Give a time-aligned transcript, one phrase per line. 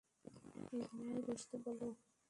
[0.83, 1.87] ঘোড়ায় বসতে বলো।